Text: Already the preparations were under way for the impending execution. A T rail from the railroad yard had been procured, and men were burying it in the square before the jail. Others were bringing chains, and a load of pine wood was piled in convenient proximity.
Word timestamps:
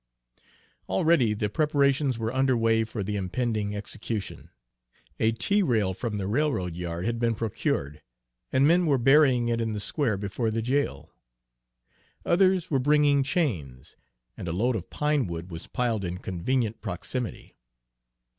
Already 0.89 1.35
the 1.35 1.47
preparations 1.47 2.17
were 2.17 2.33
under 2.33 2.57
way 2.57 2.83
for 2.83 3.03
the 3.03 3.15
impending 3.15 3.75
execution. 3.75 4.49
A 5.19 5.31
T 5.31 5.61
rail 5.61 5.93
from 5.93 6.17
the 6.17 6.25
railroad 6.25 6.75
yard 6.75 7.05
had 7.05 7.19
been 7.19 7.35
procured, 7.35 8.01
and 8.51 8.67
men 8.67 8.87
were 8.87 8.97
burying 8.97 9.47
it 9.47 9.61
in 9.61 9.73
the 9.73 9.79
square 9.79 10.17
before 10.17 10.49
the 10.49 10.63
jail. 10.63 11.11
Others 12.25 12.71
were 12.71 12.79
bringing 12.79 13.21
chains, 13.21 13.95
and 14.35 14.47
a 14.47 14.53
load 14.53 14.75
of 14.75 14.89
pine 14.89 15.27
wood 15.27 15.51
was 15.51 15.67
piled 15.67 16.03
in 16.03 16.17
convenient 16.17 16.81
proximity. 16.81 17.55